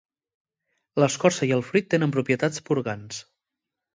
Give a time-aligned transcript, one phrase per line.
[1.03, 3.23] L'escorça i el fruit tenen propietats purgants.